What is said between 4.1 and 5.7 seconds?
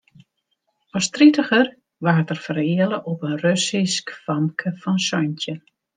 famke fan santjin.